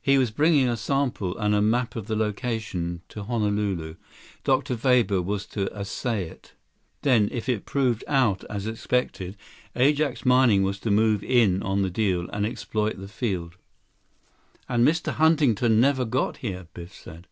He 0.00 0.18
was 0.18 0.30
bringing 0.30 0.68
a 0.68 0.76
sample, 0.76 1.36
and 1.36 1.52
a 1.52 1.60
map 1.60 1.96
of 1.96 2.06
the 2.06 2.14
location, 2.14 3.02
to 3.08 3.24
Honolulu. 3.24 3.96
Dr. 4.44 4.76
Weber 4.80 5.20
was 5.20 5.46
to 5.46 5.68
assay 5.76 6.28
it. 6.28 6.52
Then, 7.02 7.28
if 7.32 7.48
it 7.48 7.66
proved 7.66 8.04
out 8.06 8.44
as 8.44 8.68
expected, 8.68 9.36
Ajax 9.74 10.24
Mining 10.24 10.62
was 10.62 10.78
to 10.78 10.92
move 10.92 11.24
in 11.24 11.60
on 11.64 11.82
the 11.82 11.90
deal 11.90 12.30
and 12.30 12.46
exploit 12.46 13.00
the 13.00 13.08
field." 13.08 13.56
"And 14.68 14.86
Mr. 14.86 15.14
Huntington 15.14 15.80
never 15.80 16.04
got 16.04 16.36
here," 16.36 16.68
Biff 16.72 16.94
said. 16.94 17.26